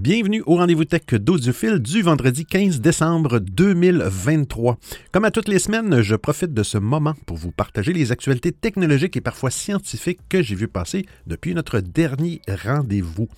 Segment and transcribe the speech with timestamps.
[0.00, 4.78] Bienvenue au rendez-vous tech d'Audiophile du vendredi 15 décembre 2023.
[5.12, 8.50] Comme à toutes les semaines, je profite de ce moment pour vous partager les actualités
[8.50, 13.28] technologiques et parfois scientifiques que j'ai vu passer depuis notre dernier rendez-vous.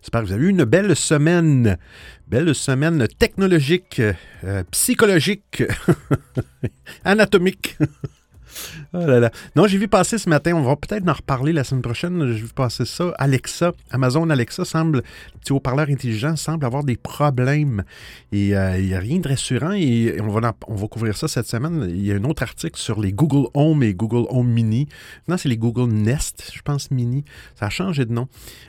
[0.00, 1.76] J'espère que vous avez eu une belle semaine.
[2.28, 5.64] Belle semaine technologique, euh, psychologique,
[7.04, 7.76] anatomique.
[8.92, 9.30] Oh là là.
[9.54, 12.32] Non, j'ai vu passer ce matin, on va peut-être en reparler la semaine prochaine.
[12.32, 13.12] J'ai vu passer ça.
[13.18, 17.84] Alexa, Amazon Alexa semble, le petit haut-parleur intelligent semble avoir des problèmes.
[18.32, 19.72] Et euh, il n'y a rien de rassurant.
[19.72, 21.86] Et on va, on va couvrir ça cette semaine.
[21.88, 24.88] Il y a un autre article sur les Google Home et Google Home Mini.
[25.28, 27.24] Non, c'est les Google Nest, je pense, Mini.
[27.54, 28.28] Ça a changé de nom.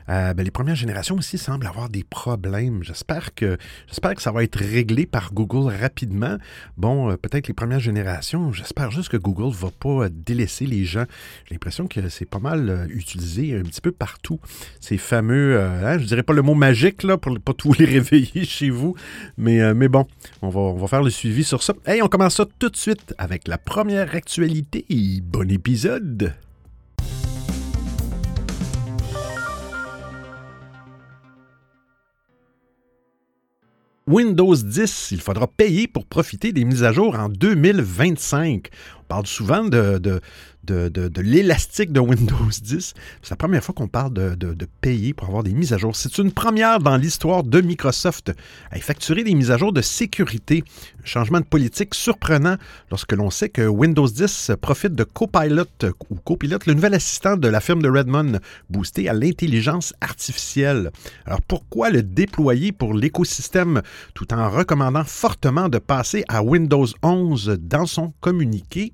[0.09, 2.83] Euh, ben, les premières générations aussi semblent avoir des problèmes.
[2.83, 6.37] J'espère que, j'espère que ça va être réglé par Google rapidement.
[6.77, 11.05] Bon, euh, peut-être les premières générations, j'espère juste que Google va pas délaisser les gens.
[11.45, 14.39] J'ai l'impression que c'est pas mal euh, utilisé un petit peu partout.
[14.79, 17.85] Ces fameux, euh, hein, je dirais pas le mot magique là, pour pas tous les
[17.85, 18.95] réveiller chez vous,
[19.37, 20.05] mais, euh, mais bon,
[20.41, 21.73] on va, on va faire le suivi sur ça.
[21.85, 24.85] Hey, on commence ça tout de suite avec la première actualité.
[25.23, 26.33] Bon épisode!
[34.07, 38.69] Windows 10, il faudra payer pour profiter des mises à jour en 2025.
[39.01, 40.21] On parle souvent de, de,
[40.67, 42.93] de, l'élastique de Windows 10.
[43.21, 45.95] C'est la première fois qu'on parle de, payer pour avoir des mises à jour.
[45.95, 48.31] C'est une première dans l'histoire de Microsoft
[48.71, 50.63] à effectuer des mises à jour de sécurité.
[51.01, 52.57] Un changement de politique surprenant
[52.91, 55.65] lorsque l'on sait que Windows 10 profite de Copilot
[56.09, 60.91] ou Copilot, le nouvel assistant de la firme de Redmond, boosté à l'intelligence artificielle.
[61.25, 63.81] Alors pourquoi le déployer pour l'écosystème
[64.13, 68.93] tout en recommandant fortement de passer à Windows 11 dans son communiqué?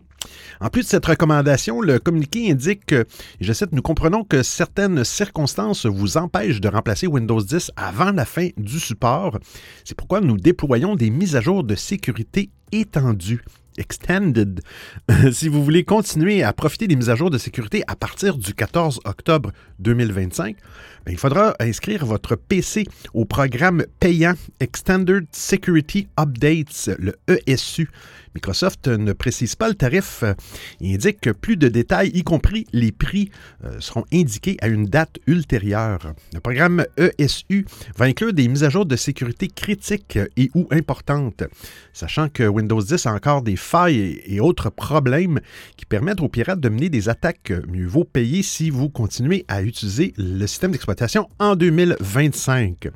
[0.62, 3.06] En plus de cette recommandation, le communiqué indique que,
[3.42, 8.26] je cite, nous comprenons que certaines circonstances vous empêchent de remplacer Windows 10 avant la
[8.26, 9.40] fin du support.
[9.86, 13.44] C'est pourquoi nous déployons des mises à jour de sécurité étendues.
[13.78, 14.62] Extended.
[15.32, 18.54] si vous voulez continuer à profiter des mises à jour de sécurité à partir du
[18.54, 20.56] 14 octobre 2025,
[21.06, 27.90] ben, il faudra inscrire votre PC au programme payant Extended Security Updates, le ESU.
[28.36, 30.24] Microsoft ne précise pas le tarif.
[30.80, 33.30] Il indique que plus de détails, y compris les prix,
[33.64, 36.14] euh, seront indiqués à une date ultérieure.
[36.34, 37.66] Le programme ESU
[37.96, 41.44] va inclure des mises à jour de sécurité critiques et ou importantes,
[41.92, 45.40] sachant que Windows 10 a encore des failles et autres problèmes
[45.78, 47.54] qui permettent aux pirates de mener des attaques.
[47.68, 50.93] Mieux vaut payer si vous continuez à utiliser le système d'exploitation
[51.40, 52.90] en 2025.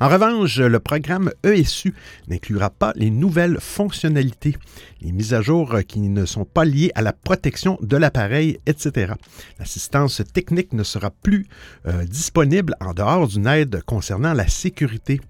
[0.00, 1.94] En revanche, le programme ESU
[2.28, 4.56] n'inclura pas les nouvelles fonctionnalités
[5.02, 9.14] les mises à jour qui ne sont pas liées à la protection de l'appareil, etc.
[9.58, 11.46] L'assistance technique ne sera plus
[11.86, 15.20] euh, disponible en dehors d'une aide concernant la sécurité.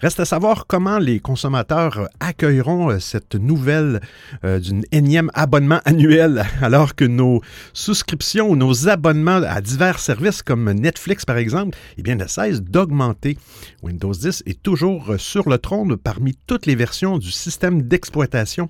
[0.00, 4.00] Reste à savoir comment les consommateurs accueilleront euh, cette nouvelle
[4.44, 7.40] euh, d'une énième abonnement annuel alors que nos
[7.72, 12.62] souscriptions ou nos abonnements à divers services comme Netflix par exemple, eh bien, ne cessent
[12.62, 13.38] d'augmenter.
[13.82, 18.68] Windows 10 est toujours sur le trône parmi toutes les versions du système d'exploitation.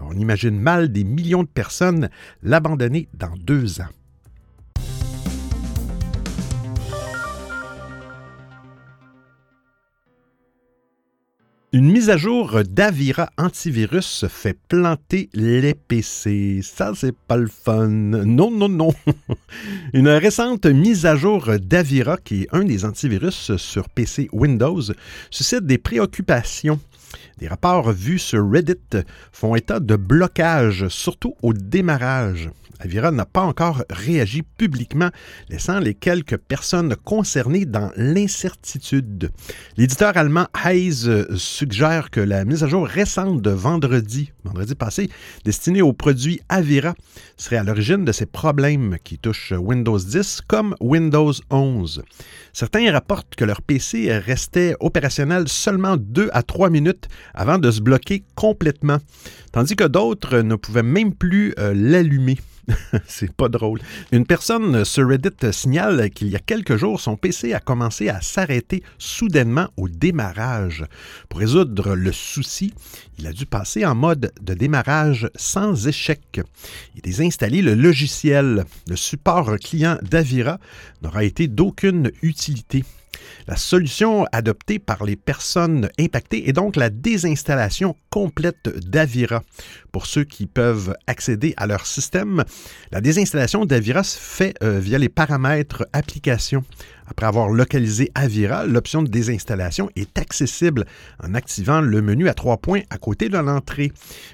[0.00, 2.08] On imagine mal des millions de personnes
[2.42, 3.88] l'abandonner dans deux ans.
[11.74, 16.60] Une mise à jour d'Avira antivirus fait planter les PC.
[16.62, 17.88] Ça, c'est pas le fun.
[17.88, 18.94] Non, non, non.
[19.92, 24.82] Une récente mise à jour d'Avira, qui est un des antivirus sur PC Windows,
[25.32, 26.78] suscite des préoccupations.
[27.38, 32.50] Des rapports vus sur Reddit font état de blocage, surtout au démarrage.
[32.80, 35.10] Avira n'a pas encore réagi publiquement,
[35.48, 39.30] laissant les quelques personnes concernées dans l'incertitude.
[39.76, 45.08] L'éditeur allemand Hayes suggère que la mise à jour récente de vendredi, vendredi passé,
[45.44, 46.94] destinée aux produits Avira,
[47.36, 52.02] serait à l'origine de ces problèmes qui touchent Windows 10 comme Windows 11.
[52.52, 57.03] Certains rapportent que leur PC restait opérationnel seulement 2 à 3 minutes
[57.34, 58.98] avant de se bloquer complètement,
[59.52, 62.38] tandis que d'autres ne pouvaient même plus euh, l'allumer.
[63.06, 63.80] c'est pas drôle.
[64.12, 68.20] Une personne sur Reddit signale qu'il y a quelques jours, son PC a commencé à
[68.20, 70.84] s'arrêter soudainement au démarrage.
[71.28, 72.72] Pour résoudre le souci,
[73.18, 76.40] il a dû passer en mode de démarrage sans échec
[76.96, 78.64] et désinstaller le logiciel.
[78.88, 80.58] Le support client d'Avira
[81.02, 82.84] n'aura été d'aucune utilité.
[83.46, 89.42] La solution adoptée par les personnes impactées est donc la désinstallation complète d'Avira.
[89.92, 92.44] Pour ceux qui peuvent accéder à leur système,
[92.90, 96.64] la désinstallation d'Avira se fait euh, via les paramètres application.
[97.06, 100.86] Après avoir localisé Avira, l'option de désinstallation est accessible
[101.22, 103.92] en activant le menu à trois points à côté de l'entrée.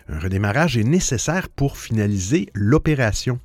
[0.08, 3.40] Un redémarrage est nécessaire pour finaliser l'opération.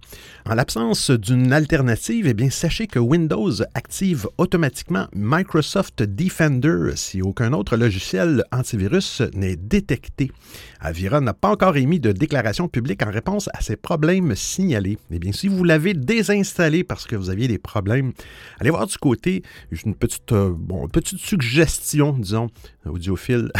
[0.47, 7.51] En l'absence d'une alternative, eh bien, sachez que Windows active automatiquement Microsoft Defender si aucun
[7.53, 10.31] autre logiciel antivirus n'est détecté.
[10.79, 14.99] Avira n'a pas encore émis de déclaration publique en réponse à ces problèmes signalés.
[15.09, 18.13] Eh bien, si vous l'avez désinstallé parce que vous aviez des problèmes,
[18.59, 19.14] allez voir du côté
[19.85, 20.53] une petite, euh,
[20.91, 22.49] petite suggestion, disons,
[22.85, 23.51] audiophile.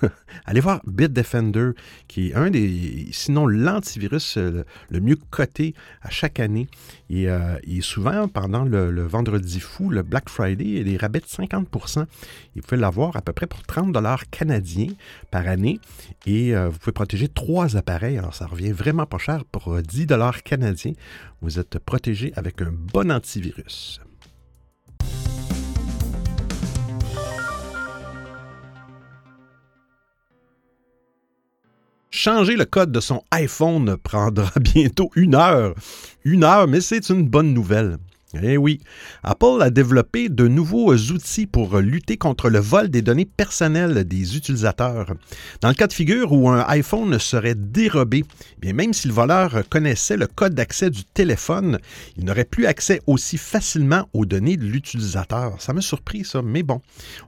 [0.44, 1.70] allez voir Bitdefender,
[2.08, 6.68] qui est un des, sinon l'antivirus euh, le, mieux coté à chaque année.
[7.10, 11.20] Et, euh, souvent, pendant le, vendredi fou, le Black Friday, il y a des rabais
[11.20, 12.06] de 50%
[12.56, 14.92] Vous pouvez l'avoir à peu près pour 30 dollars canadiens
[15.30, 15.80] par année.
[16.26, 18.16] Et vous pouvez protéger trois appareils.
[18.18, 20.92] Alors, ça revient vraiment pas cher pour 10 dollars canadiens.
[21.42, 24.00] Vous êtes protégé avec un bon antivirus.
[32.24, 35.74] Changer le code de son iPhone prendra bientôt une heure.
[36.24, 37.98] Une heure, mais c'est une bonne nouvelle.
[38.42, 38.80] Eh oui,
[39.22, 44.36] Apple a développé de nouveaux outils pour lutter contre le vol des données personnelles des
[44.36, 45.14] utilisateurs.
[45.60, 49.14] Dans le cas de figure où un iPhone serait dérobé, eh bien même si le
[49.14, 51.78] voleur connaissait le code d'accès du téléphone,
[52.16, 55.54] il n'aurait plus accès aussi facilement aux données de l'utilisateur.
[55.60, 56.80] Ça m'a surpris ça, mais bon.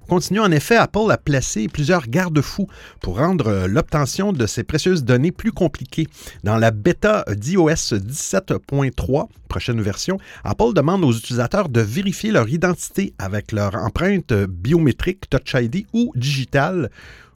[0.02, 2.67] On continue en effet, Apple a placé plusieurs garde-fous
[3.00, 6.09] pour rendre l'obtention de ces précieuses données plus compliquées.
[6.43, 13.15] Dans la bêta d'iOS 17.3, prochaine version, Apple demande aux utilisateurs de vérifier leur identité
[13.19, 16.91] avec leur empreinte biométrique Touch ID ou digitale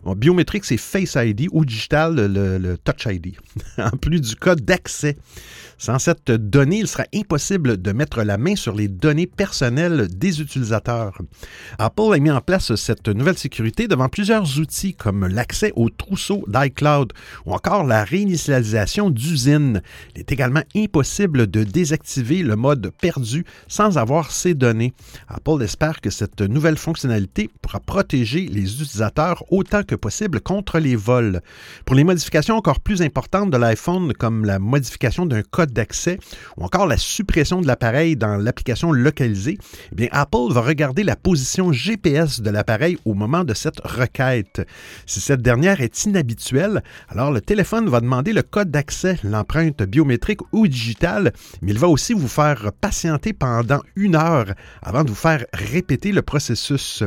[0.04, 3.36] biométrique, c'est Face ID ou digital, le, Touch ID,
[3.78, 5.16] en plus du code d'accès.
[5.78, 10.42] Sans cette donnée, il sera impossible de mettre la main sur les données personnelles des
[10.42, 11.18] utilisateurs.
[11.78, 16.44] Apple a mis en place cette nouvelle sécurité devant plusieurs outils comme l'accès au trousseau
[16.48, 17.14] d'iCloud
[17.46, 19.80] ou encore la réinitialisation d'usines.
[20.14, 24.92] Il est également impossible de désactiver le mode perdu sans avoir ces données.
[25.28, 30.96] Apple espère que cette nouvelle fonctionnalité pourra protéger les utilisateurs autant que possible contre les
[30.96, 31.40] vols.
[31.84, 36.18] Pour les modifications encore plus importantes de l'iPhone, comme la modification d'un code d'accès
[36.56, 39.58] ou encore la suppression de l'appareil dans l'application localisée,
[39.92, 44.66] eh bien, Apple va regarder la position GPS de l'appareil au moment de cette requête.
[45.06, 50.40] Si cette dernière est inhabituelle, alors le téléphone va demander le code d'accès, l'empreinte biométrique
[50.52, 51.32] ou digitale,
[51.62, 56.12] mais il va aussi vous faire patienter pendant une heure avant de vous faire répéter
[56.12, 57.02] le processus.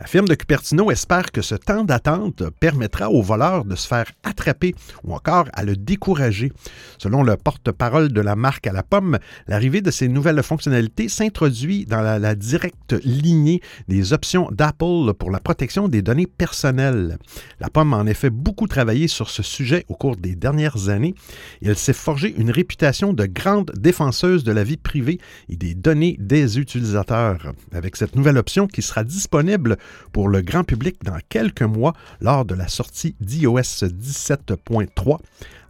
[0.00, 4.10] La firme de Cupertino espère que ce temps d'attente permettra aux voleurs de se faire
[4.22, 6.52] attraper ou encore à le décourager.
[6.98, 11.84] Selon le porte-parole de la marque à la pomme, l'arrivée de ces nouvelles fonctionnalités s'introduit
[11.86, 17.18] dans la, directe lignée des options d'Apple pour la protection des données personnelles.
[17.60, 21.14] La pomme a en effet beaucoup travaillé sur ce sujet au cours des dernières années
[21.62, 25.18] et elle s'est forgée une réputation de grande défenseuse de la vie privée
[25.48, 27.52] et des données des utilisateurs.
[27.72, 29.76] Avec cette nouvelle option qui sera disponible
[30.12, 35.18] pour le grand public dans quelques mois lors de la sortie d'iOS 17.3,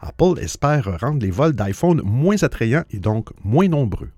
[0.01, 4.11] Apple espère rendre les vols d'iPhone moins attrayants et donc moins nombreux.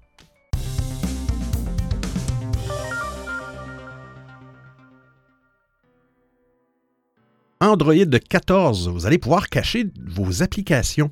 [7.61, 11.11] Android 14, vous allez pouvoir cacher vos applications.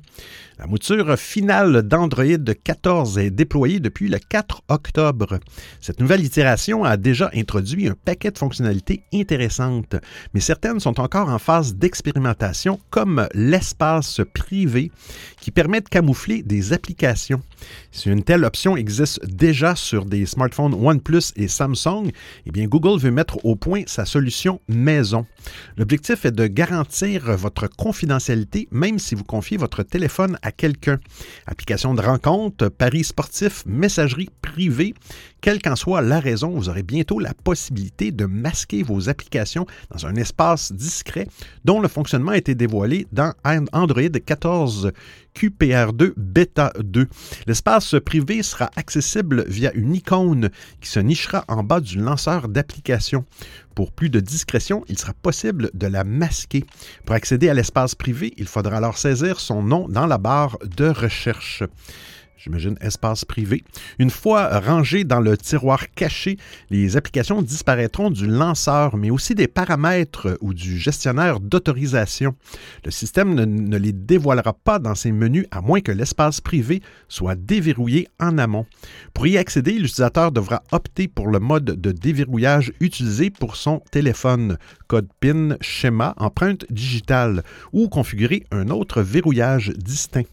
[0.57, 5.39] La mouture finale d'Android 14 est déployée depuis le 4 octobre.
[5.81, 9.95] Cette nouvelle itération a déjà introduit un paquet de fonctionnalités intéressantes,
[10.33, 14.91] mais certaines sont encore en phase d'expérimentation, comme l'espace privé
[15.41, 17.41] qui permet de camoufler des applications.
[17.91, 22.11] Si une telle option existe déjà sur des smartphones OnePlus et Samsung,
[22.45, 25.25] eh bien Google veut mettre au point sa solution maison.
[25.75, 30.99] L'objectif est de garantir votre confidentialité même si vous confiez votre téléphone à quelqu'un.
[31.47, 34.93] Application de rencontre, paris sportif, messagerie privée,
[35.41, 40.05] quelle qu'en soit la raison, vous aurez bientôt la possibilité de masquer vos applications dans
[40.05, 41.27] un espace discret
[41.63, 43.33] dont le fonctionnement a été dévoilé dans
[43.71, 44.91] Android 14
[45.35, 47.07] QPR2 Beta 2.
[47.45, 50.49] L'espace privé sera accessible via une icône
[50.81, 53.25] qui se nichera en bas du lanceur d'application.
[53.75, 56.65] Pour plus de discrétion, il sera possible de la masquer.
[57.05, 60.87] Pour accéder à l'espace privé, il faudra alors saisir son nom dans la barre de
[60.87, 61.63] recherche.
[62.37, 63.63] J'imagine espace privé.
[63.99, 66.37] Une fois rangées dans le tiroir caché,
[66.69, 72.35] les applications disparaîtront du lanceur, mais aussi des paramètres ou du gestionnaire d'autorisation.
[72.83, 76.81] Le système ne, ne, les dévoilera pas dans ses menus à moins que l'espace privé
[77.07, 78.65] soit déverrouillé en amont.
[79.13, 84.57] Pour y accéder, l'utilisateur devra opter pour le mode de déverrouillage utilisé pour son téléphone,
[84.87, 90.25] code PIN, schéma, empreinte digitale, ou configurer un autre verrouillage distinct.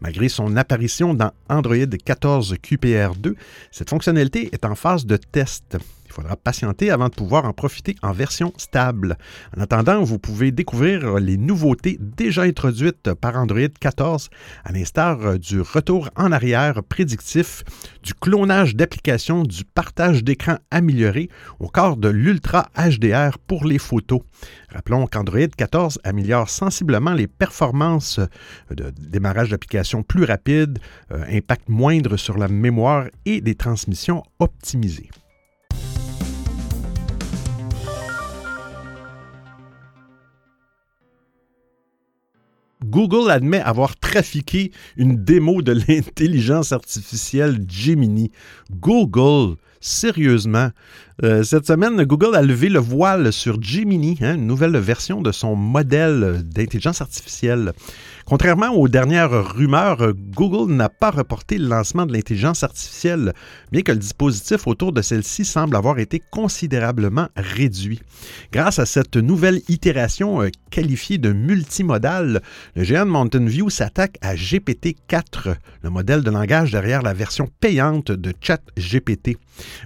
[0.00, 3.34] Malgré son apparition dans Android 14 QPR2,
[3.70, 5.76] cette fonctionnalité est en phase de test.
[6.16, 9.18] Il faudra patienter avant de pouvoir en profiter en version stable.
[9.54, 14.30] En attendant, vous pouvez découvrir les nouveautés déjà introduites par Android 14,
[14.64, 17.64] à l'instar du retour en arrière prédictif,
[18.02, 21.28] du clonage d'applications, du partage d'écran amélioré,
[21.60, 24.22] au corps de l'Ultra HDR pour les photos.
[24.70, 28.20] Rappelons qu'Android 14 améliore sensiblement les performances
[28.70, 30.78] de démarrage d'applications plus rapides,
[31.12, 35.10] euh, impact moindre sur la mémoire et des transmissions optimisées.
[42.88, 48.30] Google admet avoir trafiqué une démo de l'intelligence artificielle Gemini.
[48.70, 50.70] Google, sérieusement.
[51.24, 55.32] Euh, cette semaine, Google a levé le voile sur Gemini, hein, une nouvelle version de
[55.32, 57.72] son modèle d'intelligence artificielle.
[58.28, 63.32] Contrairement aux dernières rumeurs, Google n'a pas reporté le lancement de l'intelligence artificielle,
[63.70, 68.00] bien que le dispositif autour de celle-ci semble avoir été considérablement réduit.
[68.50, 72.42] Grâce à cette nouvelle itération euh, qualifiée de multimodale,
[72.74, 78.10] le géant Mountain View s'attaque à GPT-4, le modèle de langage derrière la version payante
[78.10, 79.36] de ChatGPT.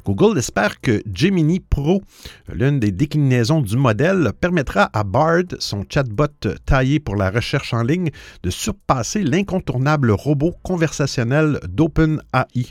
[0.06, 2.02] Google espère que Gemini Pro,
[2.50, 6.26] l'une des déclinaisons du modèle, permettra à Bard, son chatbot
[6.64, 8.10] taillé pour la recherche en ligne,
[8.42, 12.70] de surpasser l'incontournable robot conversationnel d'OpenAI.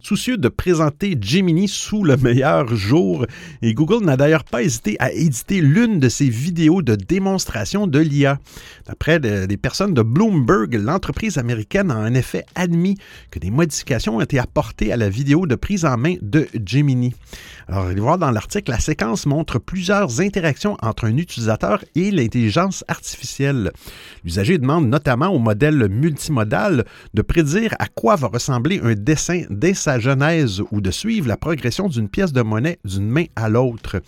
[0.00, 3.26] Soucieux de présenter Gemini sous le meilleur jour,
[3.62, 7.98] et Google n'a d'ailleurs pas hésité à éditer l'une de ses vidéos de démonstration de
[7.98, 8.38] l'IA.
[8.86, 12.96] D'après des personnes de Bloomberg, l'entreprise américaine a en effet admis
[13.30, 17.14] que des modifications ont été apportées à la vidéo de prise en main de Gemini.
[17.68, 22.84] Alors, allez voir dans l'article, la séquence montre plusieurs interactions entre un utilisateur et l'intelligence
[22.86, 23.72] artificielle.
[24.24, 29.74] L'usager demande notamment au modèle multimodal de prédire à quoi va ressembler un dessin dès
[29.74, 34.00] sa genèse ou de suivre la progression d'une pièce de monnaie d'une main à l'autre.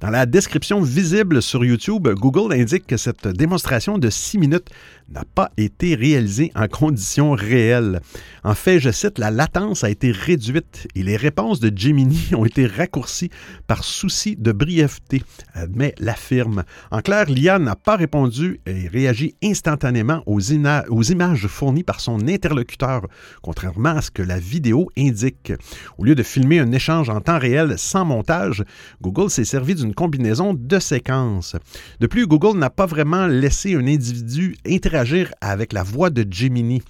[0.00, 4.68] Dans la description visible sur YouTube, Google indique que cette démonstration de 6 minutes
[5.10, 8.00] n'a pas été réalisée en conditions réelles.
[8.44, 12.44] En fait, je cite, la latence a été réduite et les réponses de Gemini ont
[12.44, 13.30] été raccourcies
[13.66, 15.22] par souci de brièveté,
[15.54, 16.64] admet la firme.
[16.90, 22.28] En clair, l'IA n'a pas répondu et réagi instantanément aux, aux images fournies par son
[22.28, 23.06] interlocuteur,
[23.42, 25.52] contrairement à ce que la vidéo indique.
[25.96, 28.64] Au lieu de filmer un échange en temps réel sans montage,
[29.00, 31.56] Google s'est servi d'une combinaison de séquences.
[32.00, 34.97] De plus, Google n'a pas vraiment laissé un individu interagir
[35.40, 36.82] avec la voix de Gemini.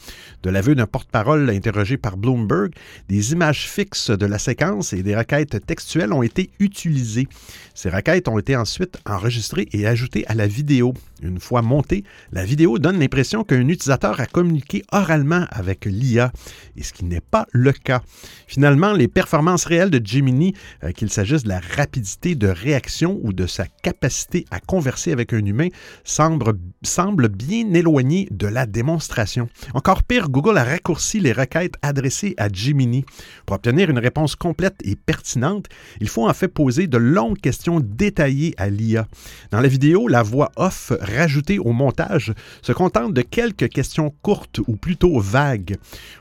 [0.43, 2.73] De l'aveu d'un porte-parole interrogé par Bloomberg,
[3.09, 7.29] des images fixes de la séquence et des requêtes textuelles ont été utilisées.
[7.75, 10.95] Ces requêtes ont été ensuite enregistrées et ajoutées à la vidéo.
[11.23, 16.33] Une fois montée, la vidéo donne l'impression qu'un utilisateur a communiqué oralement avec l'IA,
[16.77, 18.03] et ce qui n'est pas le cas.
[18.47, 23.33] Finalement, les performances réelles de Gemini, euh, qu'il s'agisse de la rapidité de réaction ou
[23.33, 25.69] de sa capacité à converser avec un humain,
[26.05, 29.49] semblent, bien éloignées de la démonstration.
[29.75, 33.05] Encore pire, Google a raccourci les requêtes adressées à Gemini.
[33.45, 35.67] Pour obtenir une réponse complète et pertinente,
[36.01, 39.07] il faut en fait poser de longues questions détaillées à l'IA.
[39.51, 44.61] Dans la vidéo, la voix off rajoutée au montage se contente de quelques questions courtes
[44.67, 45.77] ou plutôt vagues.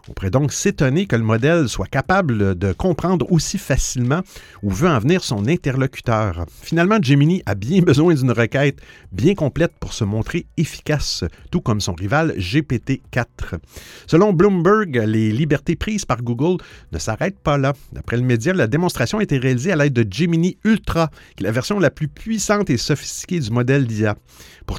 [0.09, 4.21] On pourrait donc s'étonner que le modèle soit capable de comprendre aussi facilement
[4.63, 6.45] où veut en venir son interlocuteur.
[6.61, 8.79] Finalement, Gemini a bien besoin d'une requête
[9.11, 13.59] bien complète pour se montrer efficace, tout comme son rival GPT-4.
[14.05, 16.57] Selon Bloomberg, les libertés prises par Google
[16.91, 17.73] ne s'arrêtent pas là.
[17.91, 21.47] D'après le média, la démonstration a été réalisée à l'aide de Gemini Ultra, qui est
[21.47, 24.15] la version la plus puissante et sophistiquée du modèle d'IA.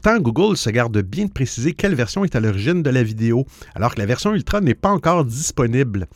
[0.01, 3.47] Pourtant, Google se garde bien de préciser quelle version est à l'origine de la vidéo,
[3.75, 6.07] alors que la version Ultra n'est pas encore disponible.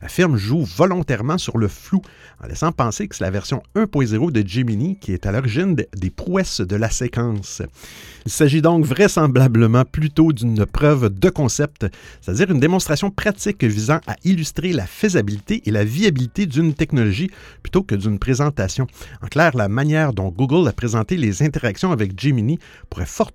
[0.00, 2.00] La firme joue volontairement sur le flou,
[2.40, 6.10] en laissant penser que c'est la version 1.0 de Gemini qui est à l'origine des
[6.10, 7.62] prouesses de la séquence.
[8.26, 11.88] Il s'agit donc vraisemblablement plutôt d'une preuve de concept,
[12.20, 17.30] c'est-à-dire une démonstration pratique visant à illustrer la faisabilité et la viabilité d'une technologie
[17.64, 18.86] plutôt que d'une présentation.
[19.20, 23.31] En clair, la manière dont Google a présenté les interactions avec Gemini pourrait fortement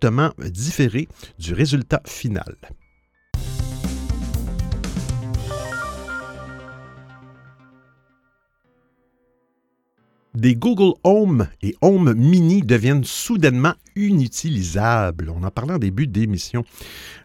[0.52, 1.08] différé
[1.40, 2.56] du résultat final.
[10.38, 15.32] des Google Home et Home Mini deviennent soudainement inutilisables.
[15.36, 16.64] On en parlait en début d'émission.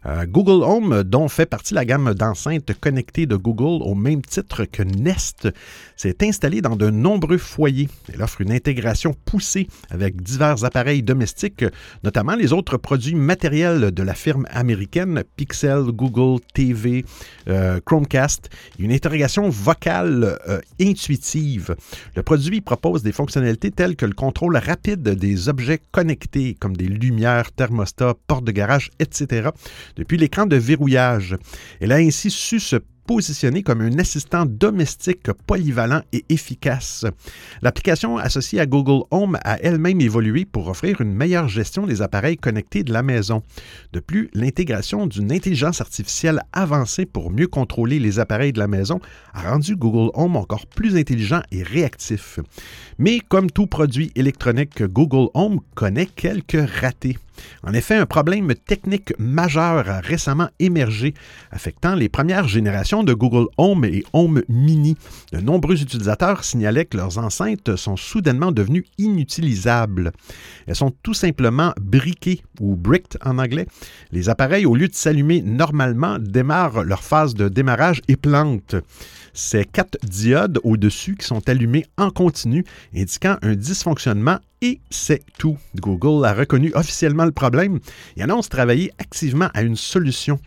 [0.06, 4.64] Euh, Google Home, dont fait partie la gamme d'enceintes connectées de Google au même titre
[4.64, 5.48] que Nest,
[5.96, 7.88] s'est installé dans de nombreux foyers.
[8.12, 11.64] Elle offre une intégration poussée avec divers appareils domestiques,
[12.02, 17.04] notamment les autres produits matériels de la firme américaine Pixel, Google TV,
[17.48, 21.76] euh, Chromecast, une interrogation vocale euh, intuitive.
[22.16, 26.86] Le produit propose des fonctionnalités telles que le contrôle rapide des objets connectés, comme des
[26.86, 29.48] lumières, thermostats, portes de garage, etc.,
[29.96, 31.36] depuis l'écran de verrouillage.
[31.80, 37.04] Elle a ainsi su se positionné comme un assistant domestique polyvalent et efficace.
[37.60, 42.36] L'application associée à Google Home a elle-même évolué pour offrir une meilleure gestion des appareils
[42.36, 43.42] connectés de la maison.
[43.92, 49.00] De plus, l'intégration d'une intelligence artificielle avancée pour mieux contrôler les appareils de la maison
[49.34, 52.38] a rendu Google Home encore plus intelligent et réactif.
[52.98, 57.18] Mais comme tout produit électronique, Google Home connaît quelques ratés.
[57.62, 61.14] En effet, un problème technique majeur a récemment émergé,
[61.50, 64.96] affectant les premières générations de Google Home et Home Mini.
[65.32, 70.12] De nombreux utilisateurs signalaient que leurs enceintes sont soudainement devenues inutilisables.
[70.66, 73.66] Elles sont tout simplement briquées ou bricked en anglais.
[74.10, 78.76] Les appareils, au lieu de s'allumer normalement, démarrent leur phase de démarrage et plantent.
[79.34, 85.58] Ces quatre diodes au-dessus qui sont allumées en continu, indiquant un dysfonctionnement et c'est tout.
[85.74, 87.80] Google a reconnu officiellement le problème
[88.16, 90.38] et annonce travailler activement à une solution.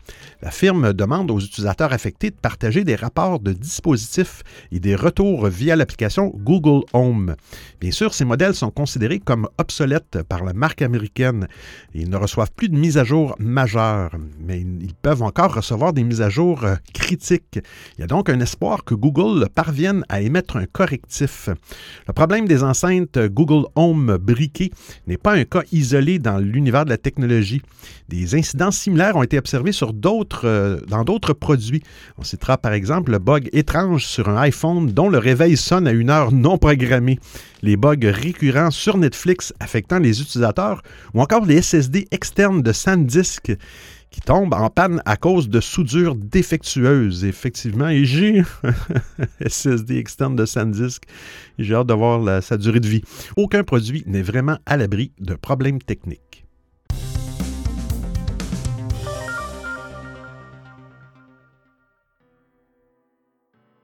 [0.42, 4.42] La firme demande aux utilisateurs affectés de partager des rapports de dispositifs
[4.72, 7.36] et des retours via l'application Google Home.
[7.82, 11.48] Bien sûr, ces modèles sont considérés comme obsolètes par la marque américaine.
[11.94, 16.06] Ils ne reçoivent plus de mises à jour majeures, mais ils peuvent encore recevoir des
[16.06, 17.60] mises à jour euh, critiques.
[17.98, 21.50] Il y a donc un espoir que Google parvienne à émettre un correctif.
[22.08, 26.98] Le problème des enceintes Google Home n'est pas un cas isolé dans l'univers de la
[26.98, 27.62] technologie.
[28.10, 29.72] Des incidents similaires ont été observés
[30.44, 31.82] euh, dans d'autres produits.
[32.18, 35.92] On citera par exemple le bug étrange sur un iPhone dont le réveil sonne à
[35.92, 37.20] une heure non programmée,
[37.62, 40.82] les bugs récurrents sur Netflix affectant les utilisateurs
[41.14, 43.52] ou encore les SSD externes de SanDisk
[44.16, 47.26] qui tombe en panne à cause de soudure défectueuse.
[47.26, 48.44] Effectivement, et j'ai
[49.46, 51.04] SSD externe de SanDisk.
[51.60, 53.02] J'ai hâte de voir sa durée de vie.
[53.36, 56.46] Aucun produit n'est vraiment à l'abri de problèmes techniques.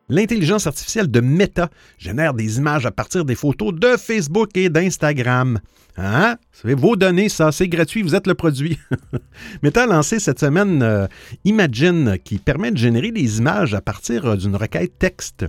[0.07, 5.59] L'intelligence artificielle de Meta génère des images à partir des photos de Facebook et d'Instagram.
[5.97, 6.37] Hein?
[6.63, 8.77] Vos données, ça, c'est gratuit, vous êtes le produit.
[9.63, 11.07] Meta a lancé cette semaine euh,
[11.43, 15.45] Imagine, qui permet de générer des images à partir euh, d'une requête texte.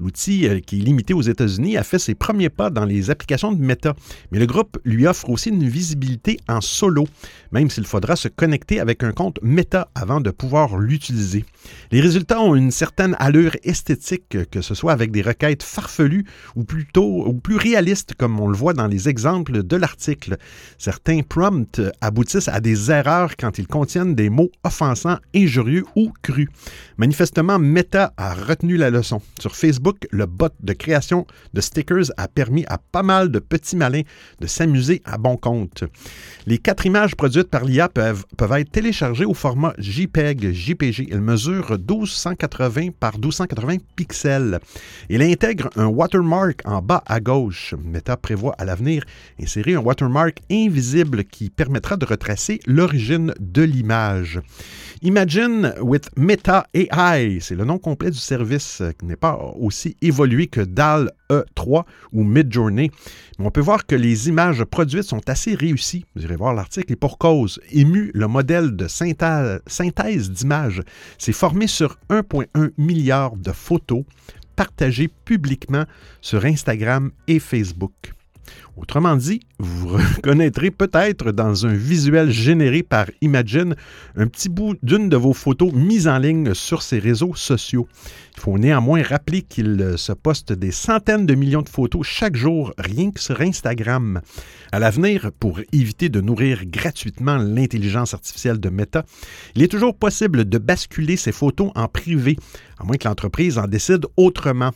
[0.00, 3.52] L'outil, euh, qui est limité aux États-Unis, a fait ses premiers pas dans les applications
[3.52, 3.94] de Meta,
[4.32, 7.06] mais le groupe lui offre aussi une visibilité en solo,
[7.52, 11.44] même s'il faudra se connecter avec un compte Meta avant de pouvoir l'utiliser.
[11.90, 16.24] Les résultats ont une certaine allure esthétique, que ce soit avec des requêtes farfelues
[16.56, 20.38] ou plutôt ou plus réalistes, comme on le voit dans les exemples de l'article.
[20.78, 26.48] Certains prompts aboutissent à des erreurs quand ils contiennent des mots offensants, injurieux ou crus.
[26.96, 29.20] Manifestement, Meta a retenu la leçon.
[29.40, 33.76] Sur Facebook, le bot de création de stickers a permis à pas mal de petits
[33.76, 34.02] malins
[34.40, 35.84] de s'amuser à bon compte.
[36.46, 41.08] Les quatre images produites par l'IA peuvent, peuvent être téléchargées au format JPEG, JPG.
[41.10, 44.60] Elles mesurent 1280 par 1280 pixels.
[45.08, 47.74] Il intègre un watermark en bas à gauche.
[47.82, 49.04] Meta prévoit à l'avenir
[49.40, 54.40] insérer un watermark invisible qui permettra de retracer l'origine de l'image.
[55.02, 60.46] Imagine with Meta AI, c'est le nom complet du service qui n'est pas aussi évolué
[60.46, 62.90] que DAL E3 ou Midjourney.
[63.38, 66.06] Mais on peut voir que les images produites sont assez réussies.
[66.16, 67.60] Vous irez voir l'article et pour cause.
[67.70, 70.82] Ému, le modèle de synthèse d'images,
[71.18, 74.04] s'est formé sur 1,1 milliard de photos
[74.56, 75.84] partagées publiquement
[76.20, 78.14] sur Instagram et Facebook.
[78.76, 83.76] Autrement dit, vous reconnaîtrez peut-être dans un visuel généré par Imagine
[84.16, 87.86] un petit bout d'une de vos photos mises en ligne sur ces réseaux sociaux.
[88.36, 92.74] Il faut néanmoins rappeler qu'il se poste des centaines de millions de photos chaque jour
[92.76, 94.20] rien que sur Instagram.
[94.72, 99.04] À l'avenir, pour éviter de nourrir gratuitement l'intelligence artificielle de Meta,
[99.54, 102.36] il est toujours possible de basculer ces photos en privé,
[102.80, 104.72] à moins que l'entreprise en décide autrement.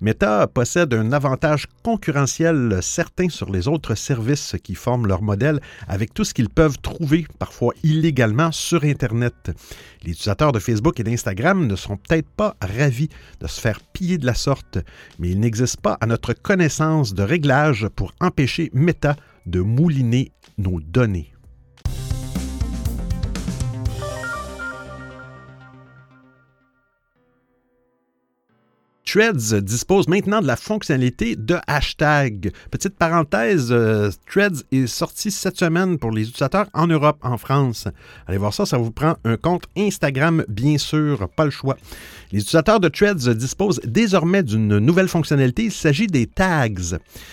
[0.00, 6.12] Meta possède un avantage concurrentiel certain sur les autres services qui forment leur modèle avec
[6.12, 9.50] tout ce qu'ils peuvent trouver, parfois illégalement, sur Internet.
[10.04, 13.08] Les utilisateurs de Facebook et d'Instagram ne sont peut-être pas ravis
[13.40, 14.76] de se faire piller de la sorte,
[15.18, 20.78] mais il n'existe pas à notre connaissance de réglages pour empêcher Meta de mouliner nos
[20.78, 21.32] données.
[29.12, 32.52] Threads dispose maintenant de la fonctionnalité de hashtag.
[32.70, 37.88] Petite parenthèse, euh, Threads est sorti cette semaine pour les utilisateurs en Europe, en France.
[38.28, 41.76] Allez voir ça, ça vous prend un compte Instagram, bien sûr, pas le choix.
[42.30, 45.64] Les utilisateurs de Threads disposent désormais d'une nouvelle fonctionnalité.
[45.64, 46.68] Il s'agit des tags.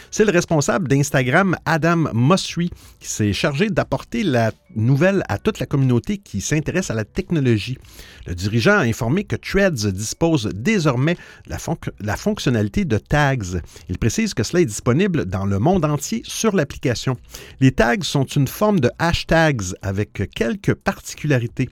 [0.09, 5.67] C'est le responsable d'Instagram, Adam Mossry, qui s'est chargé d'apporter la nouvelle à toute la
[5.67, 7.77] communauté qui s'intéresse à la technologie.
[8.25, 11.13] Le dirigeant a informé que Threads dispose désormais
[11.45, 11.59] de la,
[11.99, 13.59] la fonctionnalité de tags.
[13.89, 17.17] Il précise que cela est disponible dans le monde entier sur l'application.
[17.59, 21.69] Les tags sont une forme de hashtags avec quelques particularités.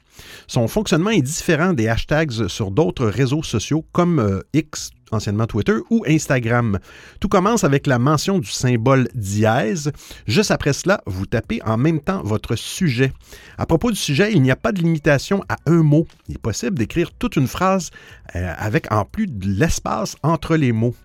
[0.48, 5.76] Son fonctionnement est différent des hashtags sur d'autres réseaux sociaux comme euh, X, anciennement Twitter,
[5.90, 6.80] ou Instagram.
[7.20, 9.92] Tout commence avec la mention du symbole dièse.
[10.28, 13.12] Juste après cela, vous tapez en même temps votre sujet.
[13.58, 16.08] À propos du sujet, il n'y a pas de limitation à un mot.
[16.28, 17.92] Il est possible d'écrire toute une phrase
[18.36, 20.96] euh, avec en plus de l'espace entre les mots.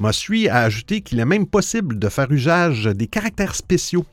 [0.00, 4.06] Mossui a ajouté qu'il est même possible de faire usage des caractères spéciaux.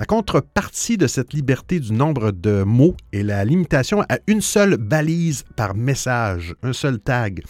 [0.00, 4.78] La contrepartie de cette liberté du nombre de mots est la limitation à une seule
[4.78, 7.42] balise par message, un seul tag.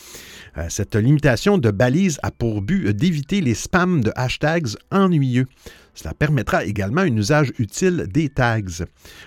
[0.58, 5.46] Euh, cette limitation de balise a pour but d'éviter les spams de hashtags ennuyeux.
[5.94, 8.85] Cela permettra également un usage utile des tags.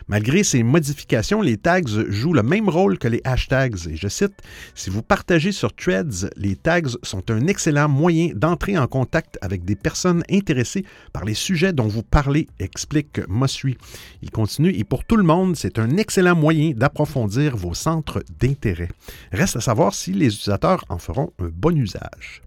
[0.07, 3.87] Malgré ces modifications, les tags jouent le même rôle que les hashtags.
[3.87, 4.33] Et je cite,
[4.75, 9.65] Si vous partagez sur Threads, les tags sont un excellent moyen d'entrer en contact avec
[9.65, 13.77] des personnes intéressées par les sujets dont vous parlez, explique Mossui.
[14.21, 18.89] Il continue, et pour tout le monde, c'est un excellent moyen d'approfondir vos centres d'intérêt.
[19.31, 22.41] Reste à savoir si les utilisateurs en feront un bon usage.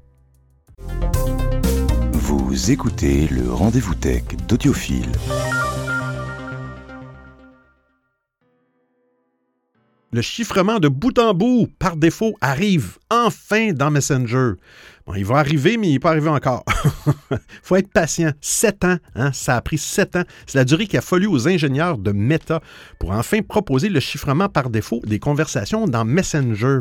[2.28, 5.12] Vous écoutez le rendez-vous tech d'Audiophile.
[10.10, 14.54] Le chiffrement de bout en bout, par défaut, arrive enfin dans Messenger
[15.14, 16.64] il va arriver, mais il n'est pas arrivé encore.
[17.30, 18.32] Il faut être patient.
[18.40, 19.32] Sept ans, hein?
[19.32, 20.24] ça a pris sept ans.
[20.46, 22.60] C'est la durée qui a fallu aux ingénieurs de Meta
[22.98, 26.78] pour enfin proposer le chiffrement par défaut des conversations dans Messenger.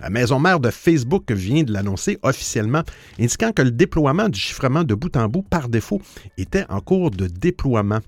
[0.00, 2.82] La maison mère de Facebook vient de l'annoncer officiellement,
[3.20, 6.02] indiquant que le déploiement du chiffrement de bout en bout par défaut
[6.36, 8.00] était en cours de déploiement.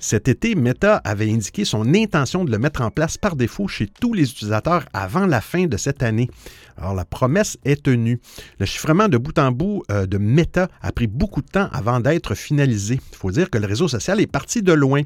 [0.00, 3.88] Cet été, Meta avait indiqué son intention de le mettre en place par défaut chez
[3.88, 6.30] tous les utilisateurs avant la fin de cette année.
[6.78, 8.20] Alors la promesse est tenue.
[8.58, 12.00] Le chiffrement de bout en bout euh, de Meta a pris beaucoup de temps avant
[12.00, 13.00] d'être finalisé.
[13.12, 15.02] Il faut dire que le réseau social est parti de loin.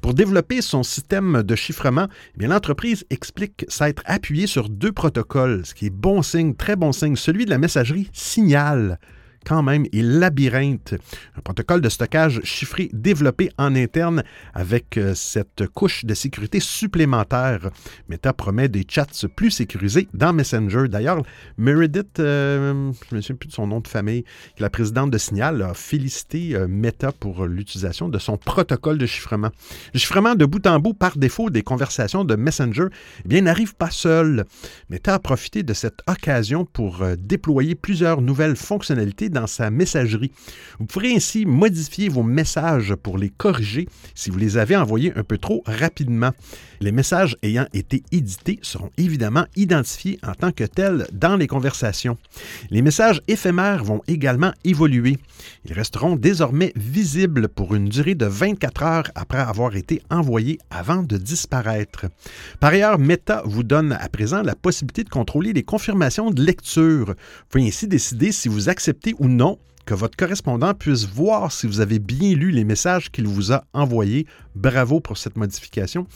[0.00, 2.08] Pour développer son système de chiffrement,
[2.38, 6.92] eh l'entreprise explique s'être appuyée sur deux protocoles, ce qui est bon signe, très bon
[6.92, 7.16] signe.
[7.16, 8.98] Celui de la messagerie Signal
[9.44, 10.94] quand même et Labyrinthe,
[11.36, 17.70] un protocole de stockage chiffré développé en interne avec euh, cette couche de sécurité supplémentaire.
[18.08, 20.88] Meta promet des chats plus sécurisés dans Messenger.
[20.88, 21.22] D'ailleurs,
[21.58, 24.24] Meredith, euh, je ne me souviens plus de son nom de famille,
[24.58, 29.50] la présidente de Signal, a félicité euh, Meta pour l'utilisation de son protocole de chiffrement.
[29.92, 32.86] Le chiffrement de bout en bout par défaut des conversations de Messenger
[33.24, 34.44] eh bien, n'arrive pas seul.
[34.88, 40.32] Meta a profité de cette occasion pour déployer plusieurs nouvelles fonctionnalités dans sa messagerie.
[40.78, 45.24] Vous pourrez ainsi modifier vos messages pour les corriger si vous les avez envoyés un
[45.24, 46.30] peu trop rapidement.
[46.80, 52.16] Les messages ayant été édités seront évidemment identifiés en tant que tels dans les conversations.
[52.70, 55.18] Les messages éphémères vont également évoluer.
[55.64, 61.02] Ils resteront désormais visibles pour une durée de 24 heures après avoir été envoyés avant
[61.02, 62.06] de disparaître.
[62.60, 67.06] Par ailleurs, Meta vous donne à présent la possibilité de contrôler les confirmations de lecture.
[67.06, 71.66] Vous pouvez ainsi décider si vous acceptez ou non que votre correspondant puisse voir si
[71.66, 74.26] vous avez bien lu les messages qu'il vous a envoyés.
[74.54, 76.06] Bravo pour cette modification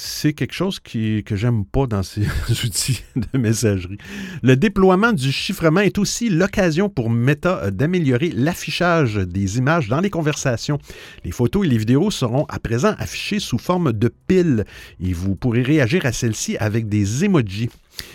[0.00, 2.22] c'est quelque chose que j'aime pas dans ces
[2.64, 3.98] outils de messagerie.
[4.42, 10.10] Le déploiement du chiffrement est aussi l'occasion pour Meta d'améliorer l'affichage des images dans les
[10.10, 10.78] conversations.
[11.24, 14.64] Les photos et les vidéos seront à présent affichées sous forme de piles
[15.00, 17.70] et vous pourrez réagir à celles-ci avec des emojis.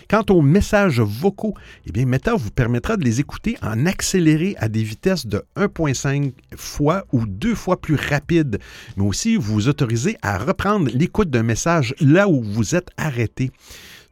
[0.09, 4.83] Quant aux messages vocaux, eh Meta vous permettra de les écouter en accéléré à des
[4.83, 8.59] vitesses de 1,5 fois ou deux fois plus rapide,
[8.97, 13.51] mais aussi vous autorisez à reprendre l'écoute d'un message là où vous êtes arrêté.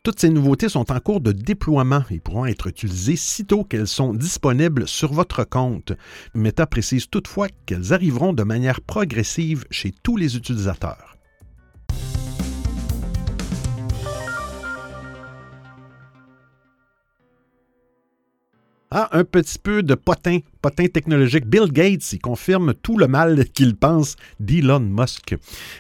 [0.04, 4.14] Toutes ces nouveautés sont en cours de déploiement et pourront être utilisées sitôt qu'elles sont
[4.14, 5.94] disponibles sur votre compte.
[6.34, 11.13] Meta précise toutefois qu'elles arriveront de manière progressive chez tous les utilisateurs.
[18.96, 21.48] Ah, un petit peu de potin, potin technologique.
[21.48, 25.36] Bill Gates, il confirme tout le mal qu'il pense d'Elon Musk.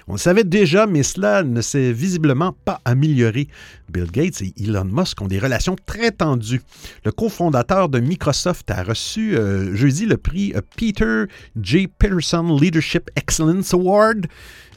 [0.07, 3.49] On le savait déjà, mais cela ne s'est visiblement pas amélioré.
[3.87, 6.63] Bill Gates et Elon Musk ont des relations très tendues.
[7.05, 11.25] Le cofondateur de Microsoft a reçu euh, jeudi le prix euh, Peter
[11.61, 11.87] J.
[11.87, 14.25] Peterson Leadership Excellence Award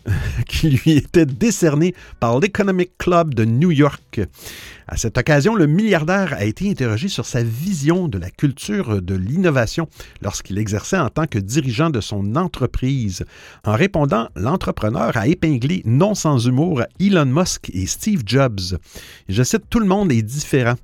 [0.49, 4.21] qui lui était décerné par l'Economic Club de New York.
[4.89, 9.15] À cette occasion, le milliardaire a été interrogé sur sa vision de la culture de
[9.17, 9.89] l'innovation
[10.23, 13.25] lorsqu'il exerçait en tant que dirigeant de son entreprise.
[13.65, 18.79] En répondant, l'entrepreneur a épinglé non sans humour Elon Musk et Steve Jobs.
[19.29, 20.77] Je cite, Tout le monde est différent.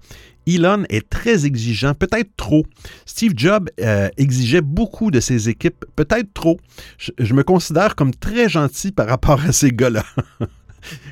[0.47, 2.65] Elon est très exigeant, peut-être trop.
[3.07, 6.59] Steve Jobs euh, exigeait beaucoup de ses équipes, peut-être trop.
[6.99, 10.05] Je, me considère comme très gentil par rapport à ces gars-là.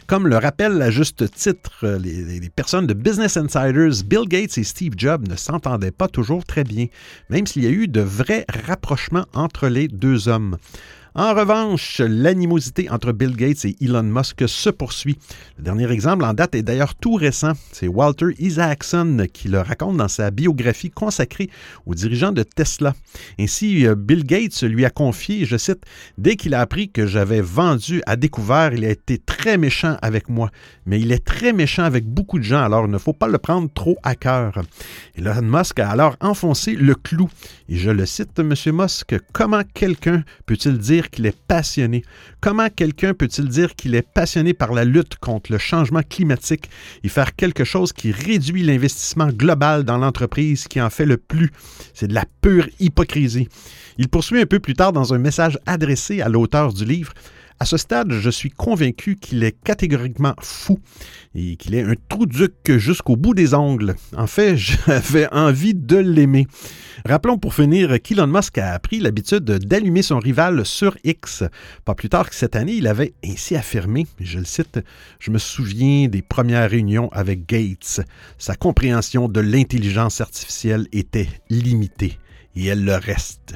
[0.09, 4.65] Comme le rappelle à juste titre les, les, personnes de Business Insiders, Bill Gates et
[4.65, 6.87] Steve Jobs ne s'entendaient pas toujours très bien,
[7.29, 10.57] même s'il y a eu de vrais rapprochements entre les deux hommes.
[11.17, 15.19] En revanche, l'animosité entre Bill Gates et Elon Musk se poursuit.
[15.59, 17.53] Le dernier exemple en date est d'ailleurs tout récent.
[17.73, 21.51] C'est Walter Isaacson qui le raconte dans sa biographie consacrée
[21.85, 22.95] au dirigeant de Tesla.
[23.41, 25.83] Ainsi, euh, Bill Gates lui a confié, je cite,
[26.17, 30.29] Dès qu'il a appris que j'avais vendu à découvert, il a été très méchant avec
[30.29, 30.51] moi.
[30.87, 33.39] Mais il est très méchant avec beaucoup de gens, alors il ne faut pas le
[33.39, 34.63] prendre trop à cœur.
[35.17, 37.29] Elon Musk a alors enfoncé le clou.
[37.69, 38.55] Et je le cite, M.
[38.73, 42.03] Musk, comment quelqu'un peut-il dire qu'il est passionné?
[42.41, 46.69] Comment quelqu'un peut-il dire qu'il est passionné par la lutte contre le changement climatique
[47.03, 51.51] et faire quelque chose qui réduit l'investissement global dans l'entreprise qui en fait le plus?
[51.95, 53.49] C'est de la pure hypocrisie.
[53.97, 57.15] Il poursuit un peu plus tard dans un message adressé à l'auteur du livre.
[57.63, 60.79] À ce stade, je suis convaincu qu'il est catégoriquement fou
[61.35, 63.97] et qu'il est un trou duc jusqu'au bout des ongles.
[64.17, 66.47] En fait, j'avais envie de l'aimer.
[67.05, 71.45] Rappelons pour finir qu'Elon Musk a pris l'habitude d'allumer son rival sur X.
[71.85, 74.81] Pas plus tard que cette année, il avait ainsi affirmé, je le cite,
[75.19, 78.01] Je me souviens des premières réunions avec Gates.
[78.39, 82.19] Sa compréhension de l'intelligence artificielle était limitée
[82.57, 83.55] et elle le reste.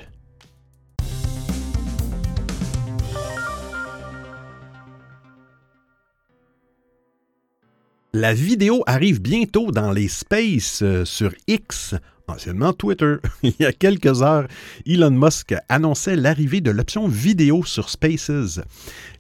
[8.17, 11.97] La vidéo arrive bientôt dans les spaces euh, sur X,
[12.29, 13.17] anciennement Twitter.
[13.43, 14.47] Il y a quelques heures,
[14.87, 18.61] Elon Musk annonçait l'arrivée de l'option vidéo sur Spaces.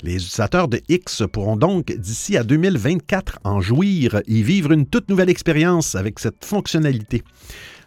[0.05, 5.09] Les utilisateurs de X pourront donc d'ici à 2024 en jouir et vivre une toute
[5.09, 7.25] nouvelle expérience avec cette fonctionnalité.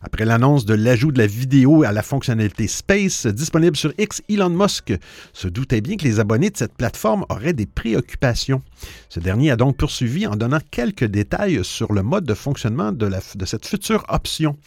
[0.02, 4.50] Après l'annonce de l'ajout de la vidéo à la fonctionnalité Space disponible sur X, Elon
[4.50, 4.93] Musk
[5.32, 8.62] se doutait bien que les abonnés de cette plateforme auraient des préoccupations.
[9.09, 13.09] Ce dernier a donc poursuivi en donnant quelques détails sur le mode de fonctionnement de,
[13.45, 14.57] cette future option.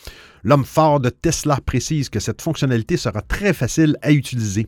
[0.43, 4.67] L'homme fort de Tesla précise que cette fonctionnalité sera très facile à utiliser.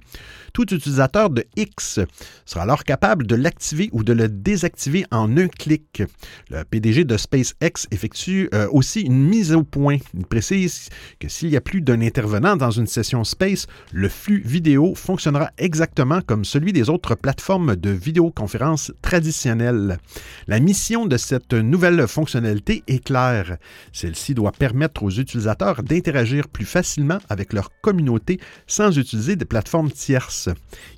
[0.52, 1.98] Tout utilisateur de X
[2.44, 6.02] sera alors capable de l'activer ou de le désactiver en un clic.
[6.50, 9.96] Le PDG de SpaceX effectue euh, aussi une mise au point.
[10.12, 14.42] Il précise que s'il y a plus d'un intervenant dans une session Space, le flux
[14.44, 19.31] vidéo fonctionnera exactement comme celui des autres plateformes de vidéoconférence traditionnelles.
[20.46, 23.56] La mission de cette nouvelle fonctionnalité est claire.
[23.92, 29.90] Celle-ci doit permettre aux utilisateurs d'interagir plus facilement avec leur communauté sans utiliser des plateformes
[29.90, 30.48] tierces.